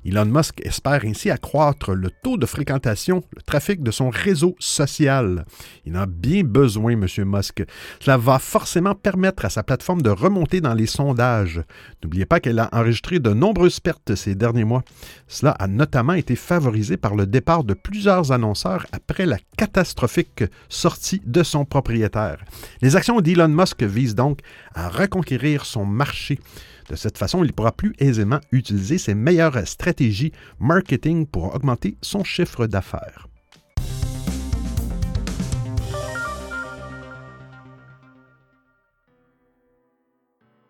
[0.05, 5.45] Elon Musk espère ainsi accroître le taux de fréquentation, le trafic de son réseau social.
[5.85, 7.07] Il en a bien besoin, M.
[7.25, 7.63] Musk.
[7.99, 11.61] Cela va forcément permettre à sa plateforme de remonter dans les sondages.
[12.03, 14.83] N'oubliez pas qu'elle a enregistré de nombreuses pertes ces derniers mois.
[15.27, 21.21] Cela a notamment été favorisé par le départ de plusieurs annonceurs après la catastrophique sortie
[21.25, 22.43] de son propriétaire.
[22.81, 24.39] Les actions d'Elon Musk visent donc
[24.73, 26.39] à reconquérir son marché.
[26.89, 32.23] De cette façon, il pourra plus aisément utiliser ses meilleures stratégies marketing pour augmenter son
[32.23, 33.24] chiffre d'affaires.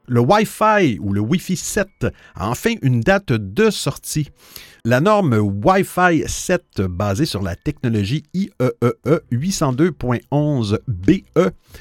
[0.08, 1.88] Le Wi-Fi ou le Wi-Fi 7
[2.36, 4.30] a enfin une date de sortie.
[4.88, 8.52] La norme Wi-Fi 7 basée sur la technologie IEEE
[9.32, 11.24] 802.11be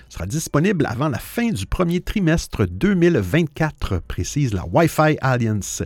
[0.09, 5.83] sera disponible avant la fin du premier trimestre 2024, précise la Wi-Fi Alliance.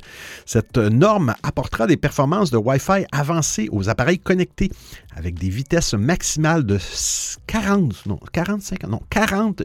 [0.46, 4.70] Cette norme apportera des performances de Wi-Fi avancées aux appareils connectés
[5.16, 6.78] avec des vitesses maximales de
[7.48, 9.64] 40, non, 45, non, 40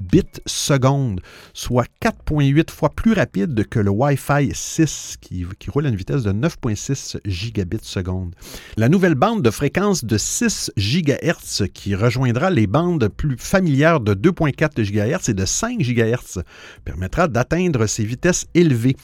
[0.00, 1.20] gigabits seconde,
[1.52, 6.22] soit 4,8 fois plus rapide que le Wi-Fi 6 qui, qui roule à une vitesse
[6.22, 8.34] de 9,6 gigabits seconde.
[8.76, 14.14] La nouvelle bande de fréquence de 6 GHz qui rejoindra les bandes plus familières de
[14.14, 16.42] 2,4 GHz et de 5 GHz
[16.84, 18.96] permettra d'atteindre ces vitesses élevées.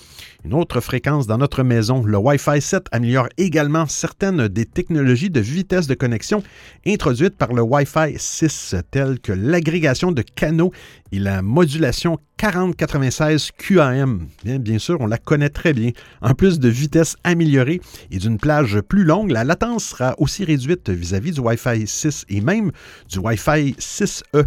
[0.45, 5.41] Une autre fréquence dans notre maison, le Wi-Fi 7 améliore également certaines des technologies de
[5.41, 6.43] vitesse de connexion
[6.87, 10.71] introduites par le Wi-Fi 6, telles que l'agrégation de canaux
[11.13, 14.27] et la modulation 4096 QAM.
[14.45, 15.93] Bien, sûr, on la connaît très bien.
[16.21, 17.81] En plus de vitesse améliorée
[18.11, 22.27] et d'une plage plus longue, la latence sera aussi réduite vis-à-vis -vis du Wi-Fi 6
[22.29, 22.71] et même
[23.09, 24.45] du Wi-Fi 6E.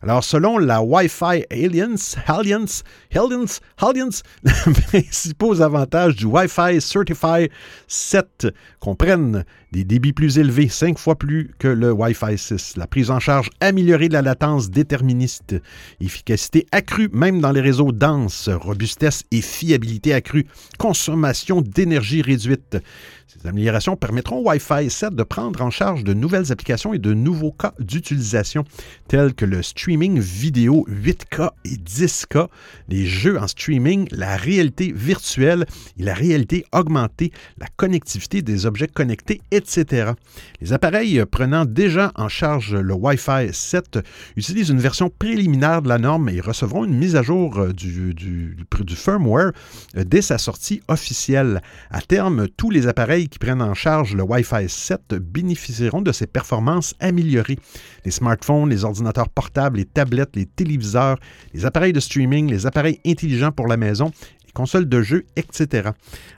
[0.00, 7.48] Alors, selon la Wi-Fi Alliance, Alliance, Alliance, Alliance, les principaux avantages du Wi-Fi Certify
[7.88, 8.46] 7
[8.78, 13.18] comprennent des débits plus élevés, cinq fois plus que le Wi-Fi 6, la prise en
[13.18, 15.56] charge améliorée de la latence déterministe,
[16.00, 20.46] efficacité accrue même dans les réseaux denses, robustesse et fiabilité accrue,
[20.78, 22.78] consommation d'énergie réduite.
[23.26, 27.12] Ces améliorations permettront au Wi-Fi 7 de prendre en charge de nouvelles applications et de
[27.12, 28.64] nouveaux cas d'utilisation,
[29.08, 32.48] tels que le streaming vidéo 8K et 10K,
[32.88, 35.66] les jeux en streaming, la réalité virtuelle
[35.98, 40.12] et la réalité augmentée, la connectivité des objets connectés, etc.
[40.60, 44.00] Les appareils prenant déjà en charge le Wi-Fi 7
[44.36, 48.56] utilisent une version préliminaire de la norme et recevront une mise à jour du, du,
[48.80, 49.52] du firmware
[49.94, 51.62] dès sa sortie officielle.
[51.90, 56.26] À terme, tous les appareils qui prennent en charge le Wi-Fi 7 bénéficieront de ces
[56.26, 57.58] performances améliorées.
[58.04, 61.18] Les smartphones, les ordinateurs portables, les tablettes, les téléviseurs,
[61.54, 64.10] les appareils de streaming, les appareils intelligents pour la maison,
[64.44, 65.90] les consoles de jeux, etc.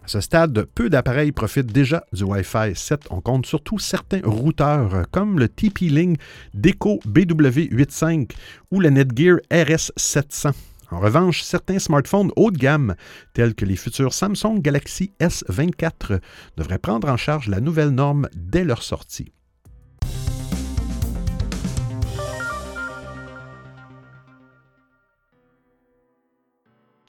[0.05, 3.07] À ce stade, peu d'appareils profitent déjà du Wi-Fi 7.
[3.11, 6.18] On compte surtout certains routeurs comme le TP-Link
[6.53, 8.31] Deco BW85
[8.70, 10.53] ou le Netgear RS700.
[10.90, 12.94] En revanche, certains smartphones haut de gamme,
[13.33, 16.20] tels que les futurs Samsung Galaxy S24,
[16.59, 19.33] devraient prendre en charge la nouvelle norme dès leur sortie.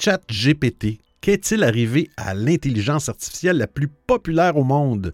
[0.02, 1.00] ChatGPT.
[1.22, 5.14] Qu'est-il arrivé à l'intelligence artificielle la plus populaire au monde?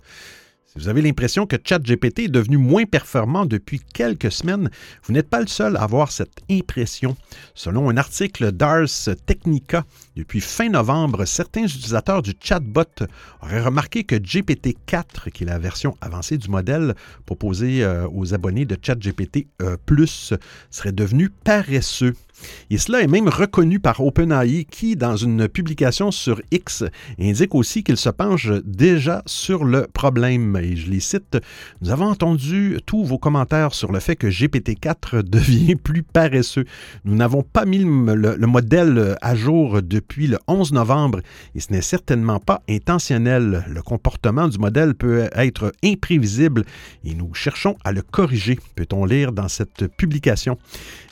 [0.78, 4.70] vous avez l'impression que ChatGPT est devenu moins performant depuis quelques semaines,
[5.04, 7.18] vous n'êtes pas le seul à avoir cette impression.
[7.56, 9.86] Selon un article d'Ars Technica,
[10.18, 13.06] depuis fin novembre, certains utilisateurs du chatbot
[13.44, 16.96] auraient remarqué que GPT-4, qui est la version avancée du modèle
[17.28, 19.48] proposée euh, aux abonnés de ChatGPT
[20.72, 22.14] serait devenu paresseux.
[22.70, 26.84] Et cela est même reconnu par OpenAI qui, dans une publication sur X,
[27.20, 30.56] indique aussi qu'il se penche déjà sur le problème.
[30.58, 31.38] Et je les cite,
[31.82, 36.66] Nous avons entendu tous vos commentaires sur le fait que GPT-4 devient plus paresseux.
[37.06, 41.20] Nous n'avons pas mis le, modèle à jour depuis le 11 novembre
[41.54, 43.66] et ce n'est certainement pas intentionnel.
[43.68, 46.64] Le comportement du modèle peut être imprévisible
[47.04, 50.58] et nous cherchons à le corriger, peut-on lire dans cette publication.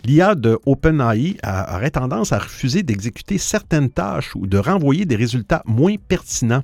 [0.06, 5.64] L'IA de OpenAI aurait tendance à refuser d'exécuter certaines tâches ou de renvoyer des résultats
[5.66, 6.62] moins pertinents.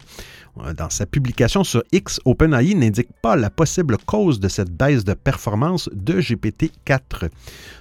[0.59, 5.03] Euh, dans sa publication sur X, OpenAI n'indique pas la possible cause de cette baisse
[5.03, 7.29] de performance de GPT-4.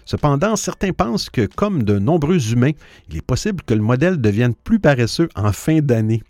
[0.04, 2.72] Cependant, certains pensent que, comme de nombreux humains,
[3.08, 6.22] il est possible que le modèle devienne plus paresseux en fin d'année.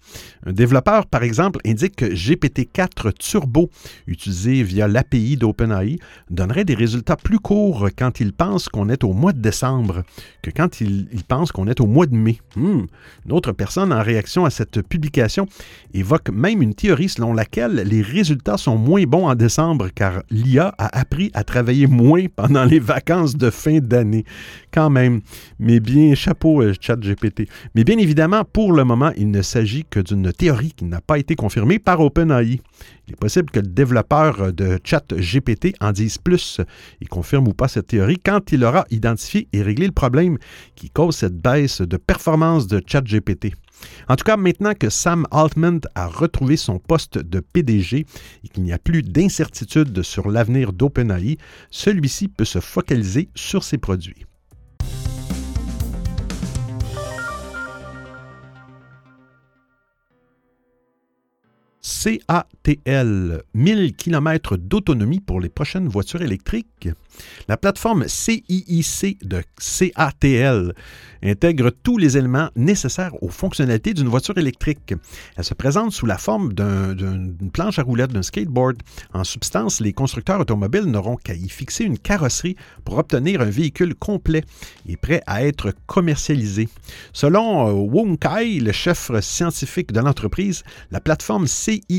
[0.46, 3.70] Un développeur, par exemple, indique que GPT-4 Turbo,
[4.06, 5.98] utilisé via l'API d'OpenAI,
[6.30, 10.02] donnerait des résultats plus courts quand il pense qu'on est au mois de décembre
[10.42, 12.38] que quand il, pense qu'on est au mois de mai.
[12.56, 12.86] Hmm.
[13.26, 15.46] Une autre personne, en réaction à cette publication,
[15.94, 20.74] évoque même une théorie selon laquelle les résultats sont moins bons en décembre car l'IA
[20.78, 24.24] a appris à travailler moins pendant les vacances de fin d'année.
[24.72, 25.20] Quand même,
[25.58, 27.48] mais bien, chapeau euh, chat GPT.
[27.74, 31.18] Mais bien évidemment, pour le moment, il ne s'agit que d'une théorie qui n'a pas
[31.18, 32.60] été confirmée par OpenAI.
[33.10, 36.60] Il est possible que le développeur de ChatGPT en dise plus
[37.00, 40.38] et confirme ou pas cette théorie quand il aura identifié et réglé le problème
[40.76, 43.54] qui cause cette baisse de performance de ChatGPT.
[44.08, 48.06] En tout cas, maintenant que Sam Altman a retrouvé son poste de PDG
[48.44, 51.36] et qu'il n'y a plus d'incertitude sur l'avenir d'OpenAI,
[51.72, 54.24] celui-ci peut se focaliser sur ses produits.
[62.02, 66.88] CATL, 1000 km d'autonomie pour les prochaines voitures électriques.
[67.48, 70.72] La plateforme CIIC de CATL
[71.22, 74.94] intègre tous les éléments nécessaires aux fonctionnalités d'une voiture électrique.
[75.36, 78.82] Elle se présente sous la forme d'une planche à roulettes, d'un skateboard.
[79.12, 83.94] En substance, les constructeurs automobiles n'auront qu'à y fixer une carrosserie pour obtenir un véhicule
[83.94, 84.44] complet
[84.88, 86.68] et prêt à être commercialisé.
[87.12, 91.89] Selon euh, Wong Kai, le chef scientifique de l'entreprise, la plateforme CIIC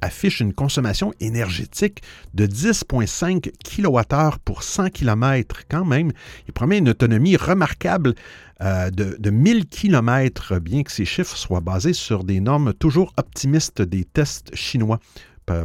[0.00, 2.02] affiche une consommation énergétique
[2.34, 5.62] de 10,5 kWh pour 100 km.
[5.68, 6.12] Quand même,
[6.46, 8.14] il promet une autonomie remarquable
[8.62, 13.82] euh, de, 1000 km, bien que ces chiffres soient basés sur des normes toujours optimistes
[13.82, 15.00] des tests chinois.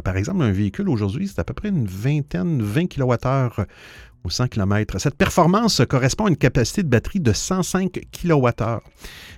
[0.02, 3.66] Par, exemple, un véhicule aujourd'hui, c'est à peu près une vingtaine, 20 kWh
[4.28, 4.98] 100 km.
[4.98, 8.80] Cette performance correspond à une capacité de batterie de 105 kWh.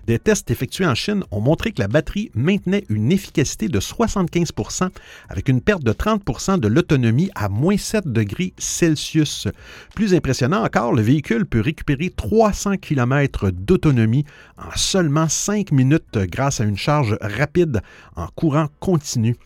[0.07, 4.89] Des tests effectués en Chine ont montré que la batterie maintenait une efficacité de 75%
[5.28, 9.49] avec une perte de 30% de l'autonomie à moins 7 degrés Celsius.
[9.95, 14.24] Plus impressionnant encore, le véhicule peut récupérer 300 km d'autonomie
[14.57, 17.82] en seulement 5 minutes grâce à une charge rapide
[18.16, 19.36] en courant continu.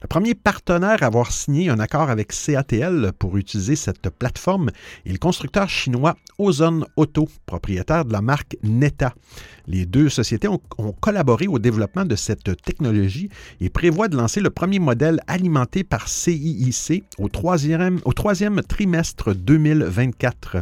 [0.00, 4.70] Le premier partenaire à avoir signé un accord avec CATL pour utiliser cette plateforme
[5.04, 9.12] est le constructeur chinois Ozone Auto, propriétaire de la marque Neta.
[9.66, 10.60] Les deux sociétés ont,
[11.00, 13.28] collaboré au développement de cette technologie
[13.60, 18.00] et prévoient de lancer le premier modèle alimenté par CIIC au troisième,
[18.68, 20.58] trimestre 2024.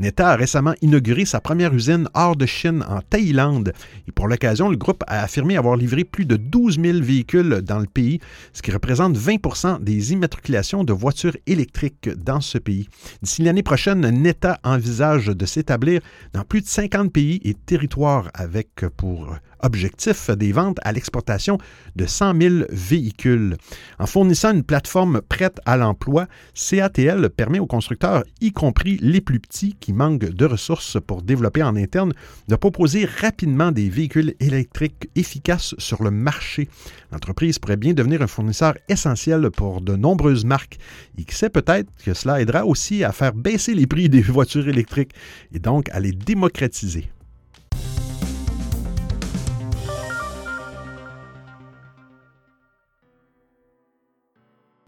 [0.00, 3.74] Neta a récemment inauguré sa première usine hors de Chine en Thaïlande
[4.08, 7.78] et pour l'occasion, le groupe a affirmé avoir livré plus de 12 000 véhicules dans
[7.78, 8.18] le pays,
[8.54, 12.88] ce qui représente 20 des immatriculations de voitures électriques dans ce pays.
[13.22, 16.00] D'ici l'année prochaine, Neta envisage de s'établir
[16.32, 21.58] dans plus de 50 pays et territoires avec pour objectif des ventes à l'exportation
[21.96, 23.56] de 100 000 véhicules.
[23.98, 29.40] En fournissant une plateforme prête à l'emploi, CATL permet aux constructeurs, y compris les plus
[29.40, 32.12] petits qui manquent de ressources pour développer en interne,
[32.48, 36.68] de proposer rapidement des véhicules électriques efficaces sur le marché.
[37.12, 40.78] L'entreprise pourrait bien devenir un fournisseur essentiel pour de nombreuses marques
[41.16, 44.68] et qui sait peut-être que cela aidera aussi à faire baisser les prix des voitures
[44.68, 45.12] électriques
[45.52, 47.08] et donc à les démocratiser.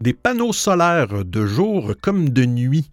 [0.01, 2.89] Des panneaux solaires de jour comme de nuit.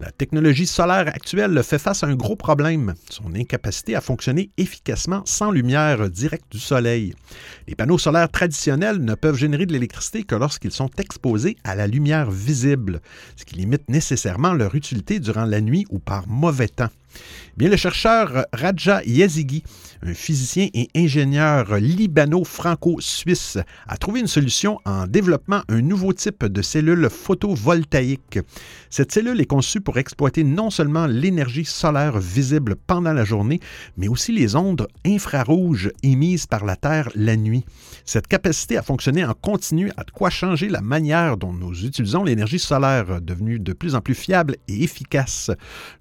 [0.00, 5.22] La technologie solaire actuelle fait face à un gros problème, son incapacité à fonctionner efficacement
[5.26, 7.14] sans lumière directe du soleil.
[7.66, 11.86] Les panneaux solaires traditionnels ne peuvent générer de l'électricité que lorsqu'ils sont exposés à la
[11.86, 13.00] lumière visible,
[13.36, 16.90] ce qui limite nécessairement leur utilité durant la nuit ou par mauvais temps.
[17.56, 19.64] Bien, le chercheur Raja Yazigi,
[20.02, 26.62] un physicien et ingénieur libano-franco-suisse, a trouvé une solution en développant un nouveau type de
[26.62, 28.38] cellule photovoltaïque.
[28.90, 33.60] Cette cellule est conçue pour exploiter non seulement l'énergie solaire visible pendant la journée,
[33.96, 37.64] mais aussi les ondes infrarouges émises par la Terre la nuit.
[38.04, 42.22] Cette capacité à fonctionner en continu a de quoi changer la manière dont nous utilisons
[42.22, 45.50] l'énergie solaire, devenue de plus en plus fiable et efficace.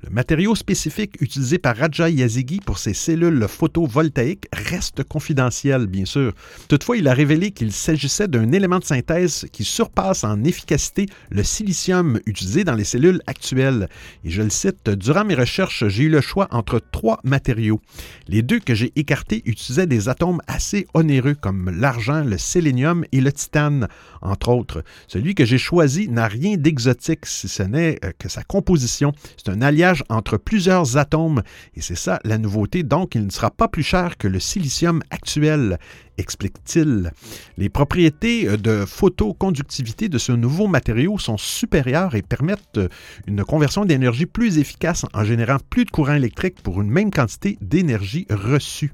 [0.03, 6.33] Le matériau spécifique utilisé par Raja Yazigi pour ses cellules photovoltaïques reste confidentiel, bien sûr.
[6.67, 11.43] Toutefois, il a révélé qu'il s'agissait d'un élément de synthèse qui surpasse en efficacité le
[11.43, 13.89] silicium utilisé dans les cellules actuelles.
[14.23, 17.81] Et je le cite, Durant mes recherches, j'ai eu le choix entre trois matériaux.
[18.27, 23.21] Les deux que j'ai écartés utilisaient des atomes assez onéreux comme l'argent, le sélénium et
[23.21, 23.87] le titane,
[24.21, 24.83] entre autres.
[25.07, 29.13] Celui que j'ai choisi n'a rien d'exotique si ce n'est euh, que sa composition.
[29.37, 31.43] C'est un alliage entre plusieurs atomes.
[31.75, 32.83] Et c'est ça la nouveauté.
[32.83, 35.79] Donc, il ne sera pas plus cher que le silicium actuel,
[36.17, 37.11] explique-t-il.
[37.57, 42.89] Les propriétés euh, de photoconductivité de ce nouveau matériau sont supérieures et permettent euh,
[43.27, 47.57] une conversion d'énergie plus efficace en générant plus de courant électrique pour une même quantité
[47.61, 48.91] d'énergie reçue.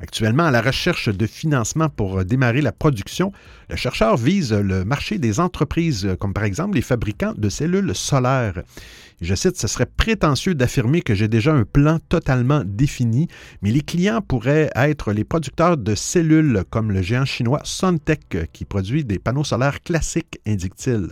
[0.00, 3.32] Actuellement, à la recherche de financement pour euh, démarrer la production,
[3.68, 8.62] le chercheur vise le marché des entreprises, comme par exemple les fabricants de cellules solaires.
[9.22, 13.28] Je cite, ce serait prétentieux d'affirmer que j'ai déjà un plan totalement défini,
[13.62, 18.64] mais les clients pourraient être les producteurs de cellules comme le géant chinois Suntech qui
[18.64, 21.08] produit des panneaux solaires classiques, indique-t-il.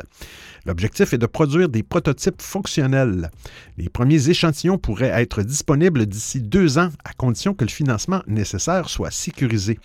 [0.67, 3.31] L'objectif est de produire des prototypes fonctionnels.
[3.79, 8.89] Les premiers échantillons pourraient être disponibles d'ici deux ans à condition que le financement nécessaire
[8.89, 9.79] soit sécurisé.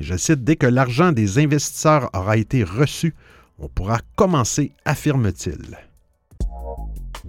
[0.00, 3.14] je cite, dès que l'argent des investisseurs aura été reçu,
[3.58, 5.78] on pourra commencer, affirme-t-il.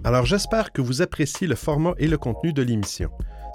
[0.04, 3.10] Alors j'espère que vous appréciez le format et le contenu de l'émission.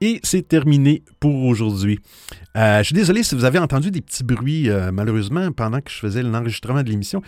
[0.00, 1.98] Et c'est terminé pour aujourd'hui.
[2.56, 5.90] Euh, je suis désolé si vous avez entendu des petits bruits, euh, malheureusement, pendant que
[5.90, 7.20] je faisais l'enregistrement de l'émission.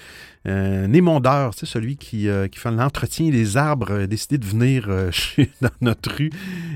[0.46, 4.88] Euh, Némondeur, c'est celui qui, euh, qui fait l'entretien des arbres, a décidé de venir
[5.60, 6.30] dans notre rue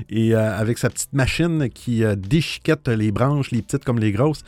[0.09, 4.43] et avec sa petite machine qui déchiquette les branches, les petites comme les grosses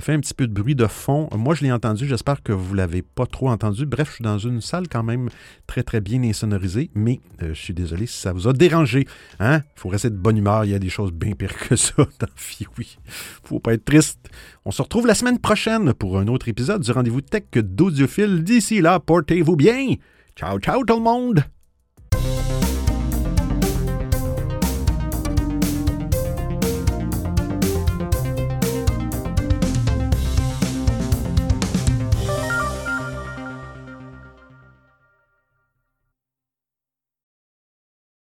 [0.00, 1.28] fait un petit peu de bruit de fond.
[1.32, 2.06] Moi, je l'ai entendu.
[2.06, 3.86] J'espère que vous ne l'avez pas trop entendu.
[3.86, 5.28] Bref, je suis dans une salle quand même
[5.66, 9.06] très, très bien insonorisée, mais euh, je suis désolé si ça vous a dérangé.
[9.38, 9.62] Hein?
[9.76, 10.64] Il faut rester de bonne humeur.
[10.64, 12.96] Il y a des choses bien pires que ça dans vie, oui.
[13.44, 14.28] faut pas être triste.
[14.64, 18.42] On se retrouve la semaine prochaine pour un autre épisode du rendez-vous tech d'Audiophile.
[18.42, 19.94] D'ici là, portez-vous bien.
[20.36, 21.44] Ciao, ciao tout le monde!